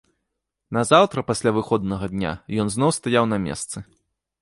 [0.77, 3.77] Назаўтра пасля выходнага дня ён зноў стаяў на месцы.